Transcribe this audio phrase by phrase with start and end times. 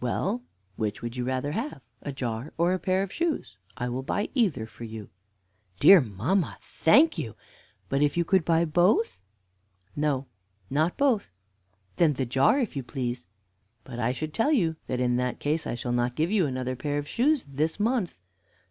[0.00, 0.40] "Well,
[0.76, 3.58] which would you rather have, a jar or a pair of shoes?
[3.76, 5.10] I will buy either for you."
[5.80, 7.36] "Dear mamma, thank you
[7.90, 9.20] but if you could buy both?"
[9.94, 10.28] "No,
[10.70, 11.30] not both."
[11.96, 13.26] "Then the jar, if you please."
[13.84, 16.74] "But I should tell you, that in that case I shall not give you another
[16.74, 18.22] pair of shoes this month."